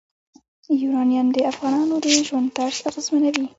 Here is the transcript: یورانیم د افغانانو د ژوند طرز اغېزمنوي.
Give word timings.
یورانیم 0.81 1.27
د 1.33 1.37
افغانانو 1.51 1.95
د 2.03 2.05
ژوند 2.27 2.47
طرز 2.57 2.79
اغېزمنوي. 2.89 3.45